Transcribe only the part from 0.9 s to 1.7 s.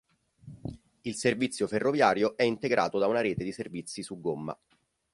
Il servizio